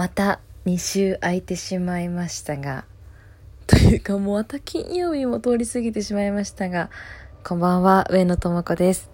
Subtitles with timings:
[0.00, 2.86] また2週空いてしまいましたが、
[3.68, 6.88] というかもうまた金曜日も通り過ぎてしまいましたが、
[7.46, 9.10] こんばんは、上野智子です。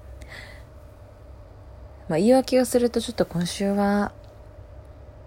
[2.08, 4.12] まあ、言い訳をするとちょっと今週は、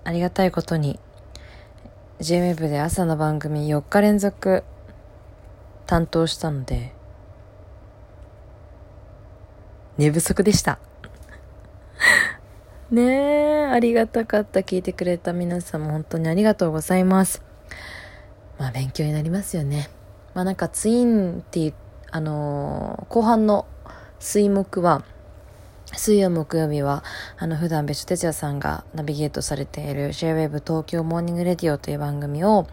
[0.05, 0.97] ありがたいことに、
[2.21, 4.63] JWEB で朝の番組4日連続
[5.87, 6.93] 担当したので、
[9.97, 10.79] 寝不足でした。
[12.91, 14.61] ねえ、ありがたかった。
[14.61, 17.43] 聞いてくれた皆さんも本当にありがとうございます。
[18.57, 19.91] まあ、勉強になりますよね。
[20.33, 21.73] まあ、なんかツインっていう、
[22.09, 23.67] あのー、後半の
[24.17, 25.03] 水木は、
[25.93, 27.03] 水曜木曜日は、
[27.37, 32.65] あの、普段別所哲也さんがナビゲートされている JWEB 東京モーニングレディオという番組を、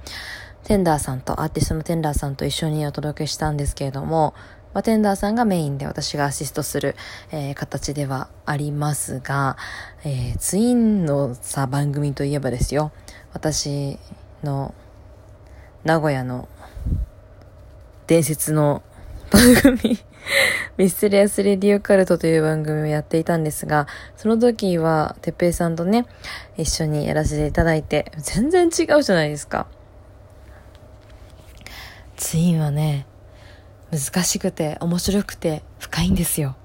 [0.64, 4.32] TENDREさんと、アーティストの TENDREさんと一緒にお届けしたんですけれども、
[4.76, 6.96] まあTENDREさんがメインで私がアシストする、
[7.32, 9.56] えー、形ではありますが、
[10.04, 12.92] えー、ツインのさ、番組といえばですよ、
[13.32, 13.98] 私
[14.42, 14.74] の
[15.84, 16.46] 名古屋の
[18.06, 18.82] 伝説の
[19.30, 19.98] 番組
[20.76, 26.04] ミステリアスレディオカルトという番組をやっていたんですが、その時は、てっぺいさんとね、
[26.58, 29.68] 一緒にやらせていただいて、全然違うじゃないですか。
[32.18, 33.06] ツインはね、
[33.90, 36.56] 難しくて面白くて深いんですよ。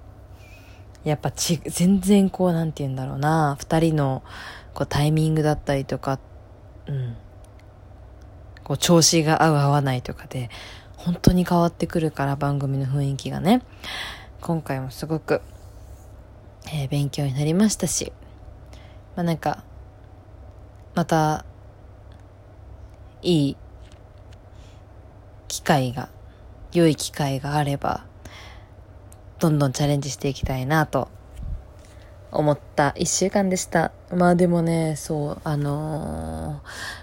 [1.04, 4.24] やっぱち、全然こう、なんて言うんだろうな、二人の
[4.74, 6.20] こうタイミングだったりとか、
[6.88, 7.16] うん。
[8.64, 10.50] こう調子が合う合わないとかで、
[10.98, 13.64] 本当に変わってくるから番組の雰囲気がね。
[14.42, 15.42] 今回もすごく、
[16.68, 18.14] えー、勉強になりましたし、
[19.16, 19.64] まあなんか、
[20.94, 21.46] また、
[23.24, 23.58] いい
[25.48, 26.10] 機会が
[26.74, 28.06] 良い機会があれば、
[29.40, 31.10] どんどんチャレンジしていきたいなと
[32.32, 33.92] 思った一週間でした。
[34.14, 36.62] まあでもね、そう、あの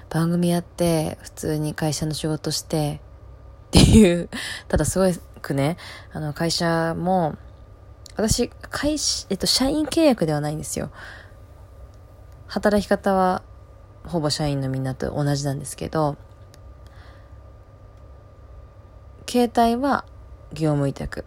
[0.08, 3.00] ー、番組やって、普通に会社の仕事して、
[3.68, 4.30] っていう、
[4.68, 5.76] ただすごくね、
[6.12, 7.36] あの、会社も、
[8.16, 10.90] 私、会社、えっと、社員契約ではないんですよ。
[12.46, 13.42] 働き方は、
[14.04, 16.16] ほぼ社員のみんなと同じなんですけど、
[19.28, 20.04] 携帯は
[20.52, 21.24] 業務委託。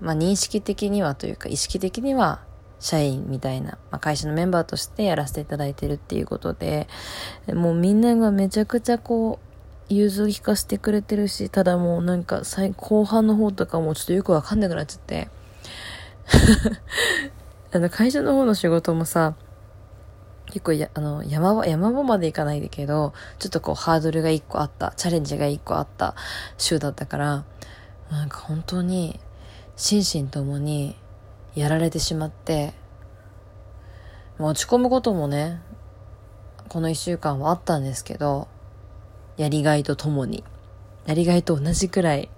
[0.00, 2.40] まあ認識的にはというか意識的には
[2.80, 6.86] 社員みたいな、まあ、会社のメンバーとしてやらせていただいてるっていうことで、
[7.52, 15.28] もうみんながめちゃくちゃこう、融通聞かせてくれてるし、ただもうなんか最後半の方とかもちょっとよくわかんなくなっちゃって。
[17.72, 19.34] あの会社の方の仕事もさ、
[20.58, 26.16] 結構や、あの、山場、山場まで行かないけど、ちょっとこうハードルが一個あった、チャレンジが一個あった
[26.56, 27.44] 週だったから、
[28.10, 29.20] なんか本当に、
[29.76, 30.96] 心身ともに
[31.54, 32.74] やられてしまって、
[34.40, 35.62] 落ち込むこともね、
[36.68, 38.48] この一週間はあったんですけど、
[39.36, 40.42] やりがいとともに、
[41.06, 42.28] やりがいと同じくらい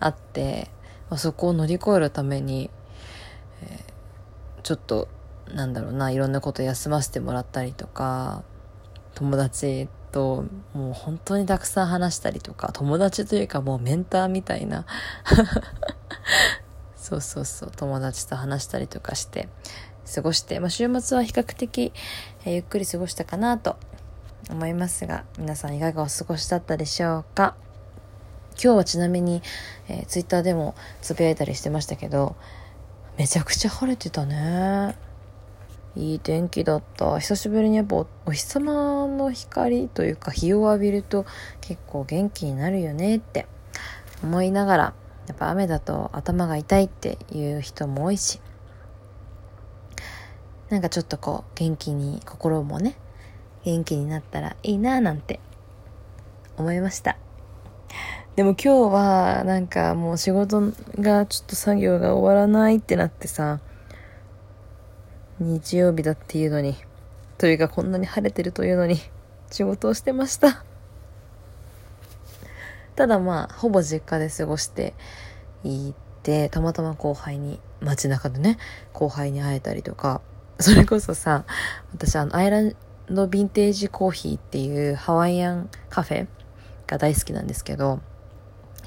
[0.00, 0.68] あって、
[1.08, 2.68] まあ、そこを乗り越えるために、
[3.62, 5.08] えー、ちょっと
[5.54, 8.42] なんだろうないろんなこと休ませてもらったりとか
[9.14, 10.44] 友達と
[10.74, 14.86] もう本当にたくさん話したりとか友達というかもうメンターみたいな。
[16.96, 19.48] そうそうそう友達と話したりとかして
[20.14, 21.92] 過ごして、まあ、週末は比較的、
[22.44, 23.76] えー、ゆっくり過ごしたかなと
[24.50, 27.54] 思いますが皆さんいかがお過ごしだったでしょうか？
[28.62, 29.42] 今日はちなみに、
[29.88, 32.36] えー、ツイッターでもつぶやいたりしてましたけど
[33.16, 35.07] めちゃくちゃ晴れてたね。
[35.96, 37.18] いい天気だった。
[37.18, 41.26] 久しぶりにやっぱお日様の光というか日を浴びると
[41.60, 43.46] 結構元気になるよねって
[44.22, 44.94] 思いながら、
[45.26, 48.40] やっぱ雨だと頭が痛いっていう人も多いし、
[50.68, 52.96] なんかちょっとこう元気に心もね、
[53.64, 55.40] 元気になったらいいなぁなんて
[56.56, 57.16] 思いました。
[58.36, 60.60] でも今日はなんかもう仕事
[61.00, 63.58] がちょっと作業が終わらないってなってさ、
[65.40, 66.76] 日曜日だっていうのに、
[67.38, 68.96] というかこんなに晴れてるというのに、
[69.50, 70.64] 仕事をしてました。
[72.96, 74.94] ただまあ、ほぼ実家で過ごして
[75.62, 78.58] いて、たまたま後輩に、街中でね、
[78.92, 80.20] 後輩に会えたりとか、
[80.58, 81.44] それこそさ、
[81.92, 82.74] 私あの、アイラン
[83.08, 86.26] ドヴィンテージコーヒーっていうハワイアンカフェ
[86.88, 88.00] が大好きなんですけど、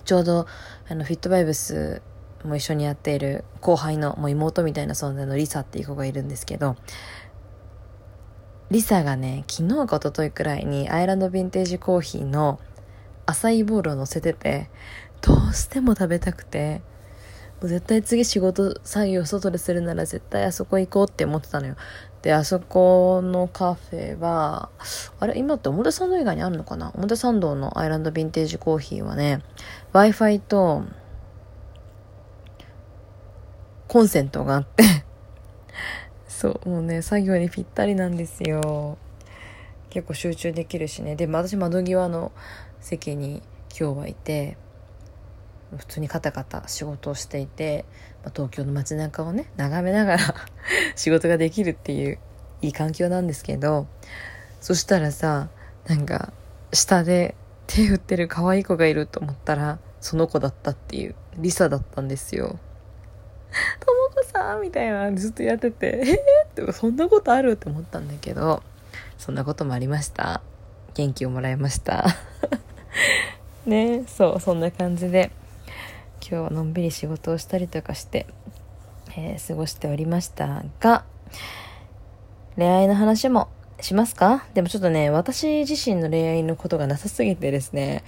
[0.03, 0.47] ちょうど、
[0.89, 2.01] あの、フィットバイブス
[2.43, 6.75] もう一緒にやっている後輩のもう妹みたいな存在のリサっていう子がいるんですけど、
[8.69, 12.59] リサがね、昨日か一昨日くらいにアイランドヴィンテージコーヒーの
[13.25, 14.69] アサイボールを乗せてて、
[15.21, 16.81] どうしても食べたくて、
[17.61, 21.75] もう絶対次仕事作業外でするなら絶対あそこ行こうって思ってたのよ。
[22.23, 24.69] で、あそこのカフェは、
[25.19, 26.91] あれ、今って表参道以外にあるのかな？
[26.95, 29.43] 表参道のアイランドヴィンテージコーヒーはね、
[29.93, 30.85] Wi-Fi と、
[33.91, 34.85] コンセントがあって
[36.29, 38.97] そう、もうね、作業にぴったりなんですよ。
[39.89, 41.17] 結構集中できるしね。
[41.17, 42.31] でも私窓際の
[42.79, 43.43] 席に
[43.77, 44.55] 今日はいて、
[45.75, 47.83] 普通にカタカタ仕事をしていて、
[48.23, 50.35] まあ、東京の街中をね眺めながら
[50.95, 52.17] 仕事ができるっていう
[52.61, 53.87] いい環境なんですけど
[54.59, 55.49] そしたらさ
[55.87, 56.33] なんか
[56.73, 57.35] 下で
[57.67, 62.59] 手振ってる可愛い子がいると思ったらその子だったっていうリサだったんですよ。
[63.79, 65.87] ともこさんみたいなずっとやってて
[66.55, 68.63] 「えー、ってそんなことある?」って思ったんだけど
[69.17, 70.41] そんなこともありました。
[70.93, 72.05] 元気をもらいました。
[73.65, 75.31] ねそうそんな感じで
[76.21, 78.25] 今日はのんびり仕事をしたりとかして、
[79.15, 81.03] えー、過ごしておりましたが、
[82.57, 83.47] 恋愛の話も
[83.79, 84.45] しますか？
[84.53, 88.03] でもちょっとね、私自身の恋愛のことがなさすぎてですね、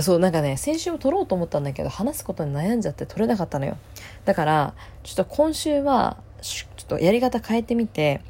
[0.00, 3.76] そう、なんかね、先週も撮ろうと思ったんだけど、話すことに悩んじゃって撮れなかったのよ。
[4.24, 8.20] だから、ちょっと今週は、ちょっとやり方変えてみて、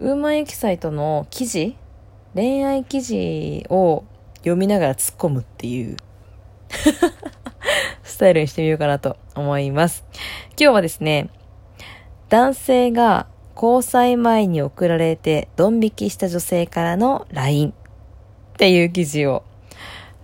[0.00, 1.76] ウーマンエキサイトの記事
[2.34, 4.04] 恋愛記事を
[4.36, 5.96] 読みながら突っ込むっていう
[8.04, 10.04] スタイルにしてみようかなと思います。
[10.50, 11.30] 今日はですね、
[12.28, 13.26] 男性が
[13.60, 17.72] 交際前に送られてドン引きした女性からの LINE っ
[18.56, 19.42] ていう記事を、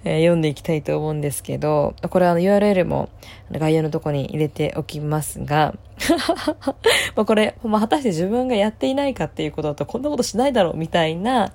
[0.04, 3.08] えー、読んでいきたいと思うんですけど、これはあの URL も
[3.50, 5.74] 概要のとこに入れておきますが、
[7.16, 11.52] まあこれ、まあ、果たして自分がやっていないかっていうことだとこんなことしないだろうみたいな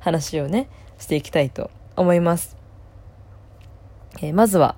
[0.00, 0.68] 話をね、
[0.98, 2.56] していきたいと思います。
[4.22, 4.76] えー、まずは、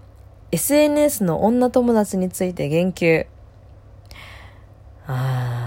[0.50, 3.26] SNS の女友達について言及。
[5.06, 5.61] あー。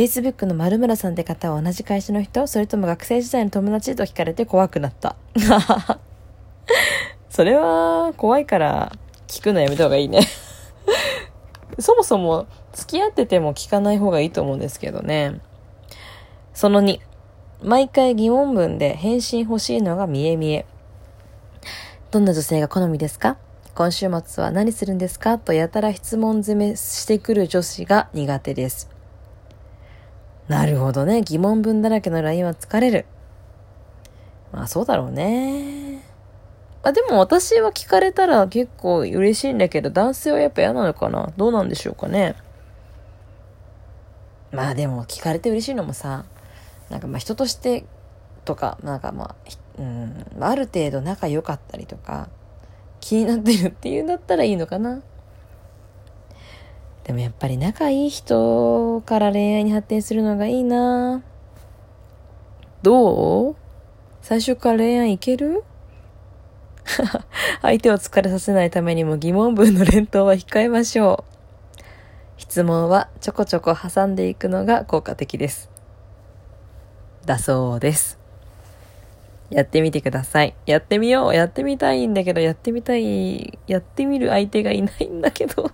[0.00, 5.14] Facebook の丸村さんって方は同じ会社の人それとも学生時代の友達と聞かれて怖くなった。
[7.28, 8.92] それは怖いから
[9.28, 10.20] 聞くのやめた方がいいね
[11.78, 15.38] そもそも付き合ってても聞かない方がいいと思うんですけどね。
[16.54, 16.98] その2、
[17.62, 20.64] 毎回疑問文で返信欲しいのが見え見え。
[22.10, 23.36] どんな女性が好みですか？
[23.74, 25.36] 今週末は何するんですか？
[25.36, 28.89] とやたら質問攻めしてくる女子が苦手です。
[30.50, 31.22] なるほどね。
[31.22, 33.06] 疑問文だらけの LINE は疲れる。
[34.52, 36.02] まあそうだろうね。
[36.82, 42.34] あ、でも私は聞かれたら結構嬉しいんだけど、男性はやっぱ嫌なのかなどうなんでしょうかね。
[44.50, 46.24] まあでも聞かれて嬉しいのもさ、
[46.88, 47.84] なんかまあ人として
[48.44, 49.36] とか、なんかま
[49.78, 52.28] あ、うん、ある程度仲良かったりとか、
[52.98, 55.00] 気になってるっていうんだったらいいのかな。
[57.10, 61.24] でもやっぱり仲いい人から恋愛に発展するのがいいな
[62.82, 63.56] どう？
[64.22, 65.64] 最初から恋愛いける？
[67.62, 71.24] 相手を疲れさせないためにも疑問文の連投は控えましょ
[71.76, 71.80] う。
[72.36, 75.68] 質問はちょこちょこ挟んでいくのが効果的です。
[77.26, 78.20] だそうです。
[79.50, 80.54] やってみてください。
[80.64, 81.34] やってみよう。
[81.34, 85.72] やってみたいんだけど、やってみたい、やってみる相手がいないんだけど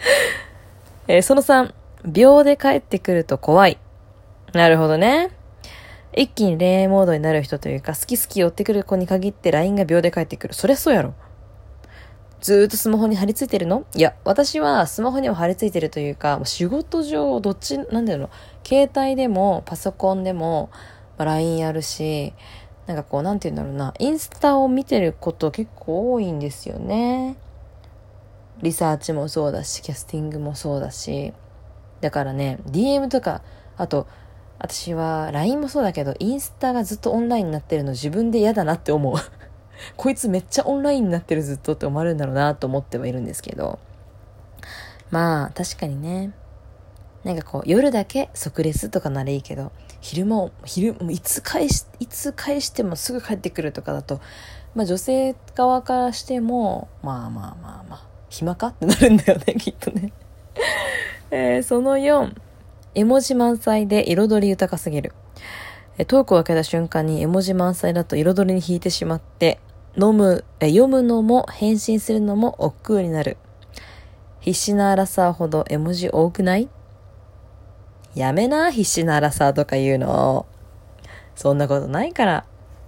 [1.08, 1.72] えー、その3、
[2.04, 3.78] 秒で帰ってくると怖い。
[4.52, 5.30] なるほどね。
[6.16, 10.54] 一気に恋愛モードになる人というか、好き好き寄ってくる子に限って LINE が秒で帰ってくる。
[10.54, 11.14] そりゃそうやろ。
[12.40, 13.84] ずーっとスマホに貼り付いてるの？
[13.94, 18.28] いや、私はスマホにも貼り付いてるというか、仕事上、どっち、なんだろう、
[18.66, 20.70] 携帯でもパソコンでも、
[21.18, 22.32] まあ、LINE あるし、
[22.86, 27.36] なんかこう、なんて言うんだろうな、インスタを見てること結構多いんですよね。
[28.62, 31.32] リサーチもそうだし、キャスティングもそうだし。
[32.00, 33.42] だからね、DM とか、
[33.76, 34.06] あと、
[34.58, 39.14] 私は LINE もそうだけど、インスタがずっとオンラインになってるの自分で嫌だなって思う。
[39.96, 43.78] こいつめっちゃオンラインになってるずっとって思われるんだろうなと思ってはいるんですけど。
[45.10, 46.32] まあ、確かにね。
[47.24, 54.20] なんかこう、夜だけ即レスとかならいいけど、昼間、昼、もいつ返し、いつ返してもすぐ帰ってくるとかだと、
[54.74, 58.68] まあ女性側からしても、まあまあまあまあ、暇か？
[58.68, 60.12] ってなるんだよね、きっとね。
[61.30, 62.34] えー、その4、
[62.94, 65.12] 絵文字満載で彩り豊かすぎる。
[66.06, 69.60] トークを開けた瞬間に絵文字満載だと彩りに引いてしまって、
[69.96, 73.36] 飲む、え読むのも返信するのも億劫になる。
[74.40, 76.68] 必死なアラサーほど絵文字多くない？
[78.14, 80.46] やめな、必死なアラサーとか言うの。
[81.34, 82.44] そんなことないから。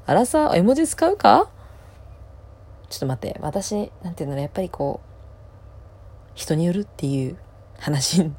[0.06, 1.48] アラサー、絵文字使うか？
[2.88, 5.11] ちょっと待って、私、なんていうのやっぱりこう、
[6.34, 7.36] 人によるっていう
[7.78, 8.32] 話に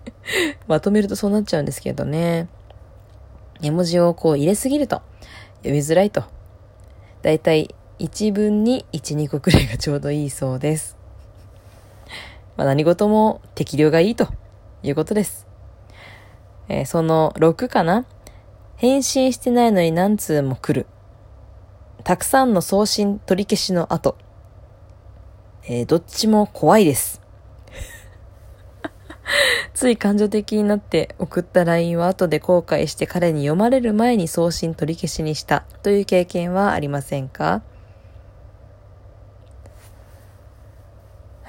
[0.66, 2.48] まとめるとそうなっちゃうんですけどね。
[3.60, 5.02] 絵文字をこう入れすぎると
[5.58, 6.24] 読みづらいと。
[7.22, 10.96] だいたい1分に1、2個くらいがちょうどいいそうです。
[12.56, 14.28] まあ、何事も適量がいいと
[14.82, 15.46] いうことです。
[16.68, 18.04] えー、その6かな？
[18.76, 20.86] 返信してないのに何通も来る。
[22.04, 24.16] たくさんの送信取り消しの後。
[25.64, 27.20] えー、どっちも怖いです。
[29.78, 37.62] つい感情的になって送った LINE は後で後悔して彼に読まれる前に送信取り消しにしたという経験はありませんか？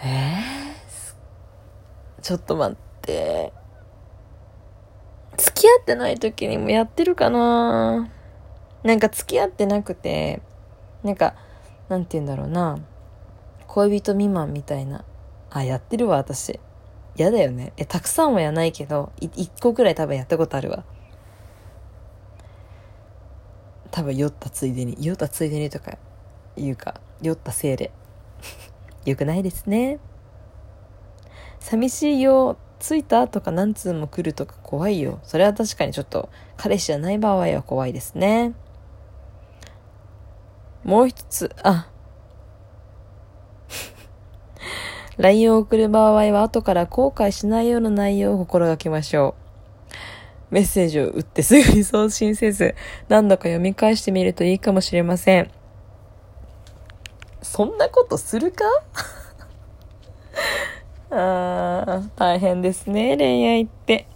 [0.03, 3.51] えー、ちょっと待って。
[5.35, 8.11] 付き合ってない時にもやってるかな？
[8.83, 10.43] なんか付き合ってなくて、
[11.01, 11.33] なんか、
[11.89, 12.77] なんて言うんだろうな。
[13.65, 15.03] 恋人未満みたいな。
[15.49, 16.59] あ、やってるわ、私。
[17.15, 17.73] 嫌だよね。
[17.77, 20.83] え、たくさんはやないけど、一個くらい多分やったことあるわ。
[23.91, 25.97] 多分酔ったついでに、酔ったついでにとか
[26.55, 27.91] 言うか、酔ったせいで。
[29.05, 29.99] よくないですね。
[31.59, 35.19] 寂しいよ、着いたとか何通も来るとか怖いよ。
[35.23, 38.53] それは確かにちょっと彼氏じゃない場合は怖いですね。
[40.83, 41.88] もう一つ、あ、
[45.19, 49.35] LINE を送る場合は後から後悔しないような内容を心がけましょ
[50.49, 50.53] う。
[50.53, 52.73] メッセージを打ってすぐに送信せず、
[53.09, 55.51] 何度か読み返してみるといいかもしれません。
[57.41, 58.63] そんなことするか？
[61.11, 64.07] あー、大変ですね、恋愛って。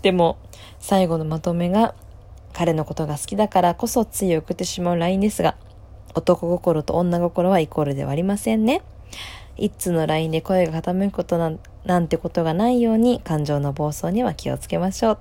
[0.00, 0.38] でも、
[0.78, 1.94] 最後のまとめが、
[2.54, 5.56] 彼のことが好きだからこそつい送ってしまう LINE ですが、
[6.14, 8.80] 男心と女心はイコールではありませんね。
[9.56, 15.18] 一通の LINE で声が傾くことなんなんてことがないように感情の暴走には気をつけましょう。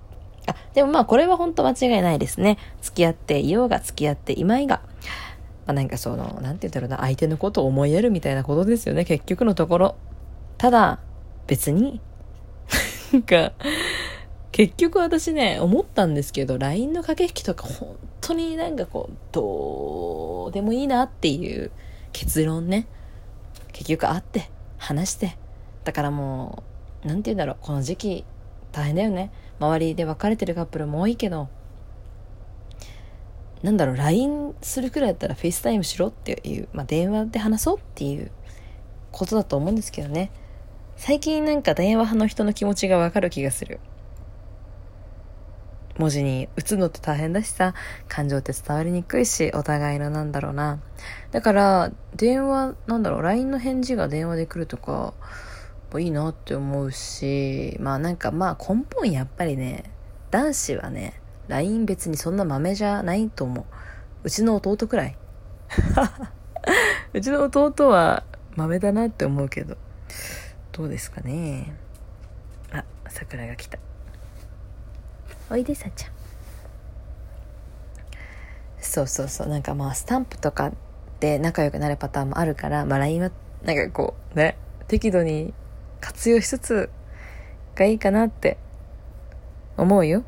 [0.48, 2.58] あ、でもまあこれは本当間違いないですね。
[2.82, 4.82] 付き合っていようが付き合っていまいが。
[5.66, 9.96] まあなんかその、なんて言うんだろうな、相手のことを思いやるみたいなことですよね、結局のところ。
[10.58, 11.00] ただ、
[11.48, 12.02] 別に、
[13.14, 13.54] なんか、
[14.52, 21.72] 結局私ね、思ったんですけど、LINE の駆け引きとか本当になんかこう、どうでもいいなっていう
[22.14, 22.88] 結論ね。
[23.76, 25.38] 結局会って話して
[25.84, 26.64] だからも
[27.04, 28.26] う何て言うんだろうこの時期
[28.72, 29.32] 大変だよね。
[29.60, 31.50] 周りで別れてるカップルも多いけど
[33.64, 38.32] なんだろう LINE するくらいだったら FaceTime しろっていう、まあ、電話で話そうっていう
[39.12, 40.32] ことだと思うんですけどね。
[40.98, 43.80] 最近なんか電話派の人の気持ちがわかる気がする。
[45.98, 47.74] 文字に打つのって大変だしさ、
[48.08, 50.80] 感情って伝わりにくいし、お互いのなんだろうな。
[51.32, 55.14] だから、電話、なんだろう、LINE の返事が電話で来るとか、
[56.00, 59.92] いいなって思うし、まあなんかまあ根本やっぱりね、
[60.32, 63.66] 男子はね、LINE 別にそんな豆じゃないと思う。
[64.24, 65.18] うちの弟くらい。
[67.14, 68.24] うちの弟は
[68.56, 69.78] 豆だなって思うけど、
[70.72, 71.76] どうですかね。
[72.72, 73.80] あ、桜が来た。
[75.50, 76.12] おいでさちゃん。
[78.80, 79.48] そうそうそう。
[79.48, 80.72] なんかまあスタンプとか
[81.20, 83.32] で仲良くなるパターンもあるから、まあ、LINE は
[83.64, 85.54] なんかこうね適度に
[86.02, 86.90] 活用しつつ
[87.76, 88.58] がいいかなって
[89.78, 90.24] 思うよ。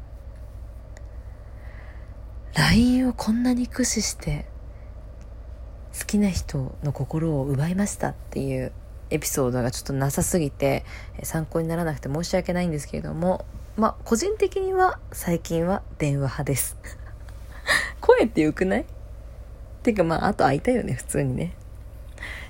[2.56, 4.46] LINE をこんなに駆使して
[5.98, 8.72] 好きな人の心を奪いましたっていう
[9.10, 10.84] エピソードがちょっとなさすぎて
[11.24, 13.46] 参考にならなくて申し訳ないんですけれども
[13.78, 16.76] まあ、個人的には最近は電話派です。
[18.02, 18.86] 声ってよくない？
[19.84, 21.54] てかまあ、あと会いたいよね、普通にね。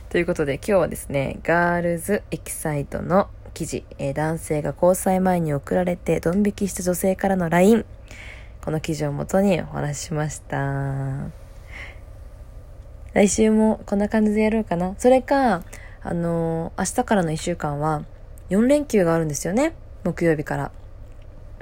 [0.08, 7.86] ということで今日はですね、ガールズエキサイトの記事、えー、男性が交際前に送られてドン引きした女性からの LINE。
[8.64, 11.28] この記事をもとにお話ししました。
[13.12, 14.96] 来週もこんな感じでやろうかな。
[14.98, 15.64] それか、
[16.04, 18.06] あのー、明日からの1週間は
[18.50, 19.74] 4連休があるんですよね。
[20.06, 20.72] 木曜日から。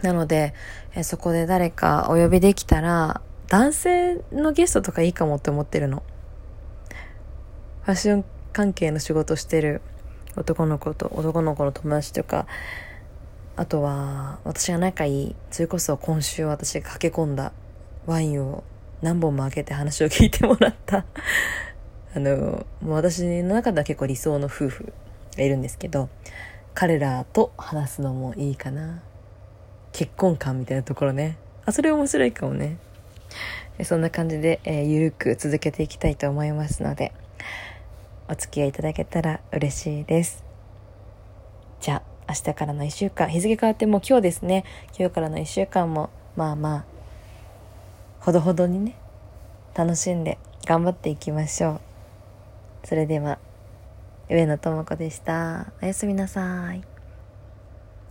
[0.02, 0.54] なので、
[0.94, 6.04] えそこで誰かお呼びできたら、男性のゲストとかいいかもって思ってるの。
[7.84, 9.82] ファッション関係の仕事してる
[10.36, 12.48] 男の子と男の子の友達とか、
[13.56, 17.54] あとは、私が仲いい、それこそ今週私が駆け込んだ
[18.06, 18.64] ワインを
[19.02, 21.06] 何本も開けて話を聞いてもらった
[22.16, 24.94] あの、もう私の中では結構理想の夫婦
[25.38, 26.10] がいるんですけど、
[26.74, 29.02] 彼らと話すのもいいかな。
[29.96, 31.38] 結婚観みたいなところね。
[31.66, 32.76] あ、それ面白いかもね。
[33.86, 37.14] そんな感じで、えー、ゆるく続けていきたいと思いますので、
[38.28, 40.44] お付き合いいただけたら嬉しいです。
[41.80, 44.66] じゃあ、明日からの1週間、日付変わってもう今日ですね、
[45.00, 46.86] 今日からの1週間も、まあまあ、
[48.20, 48.98] ほどほどにね、
[49.76, 51.80] 楽しんで頑張っていきましょ
[52.84, 52.88] う。
[52.88, 53.40] それでは、
[54.30, 55.72] 上野智子でした。
[55.82, 56.95] おやすみなさい。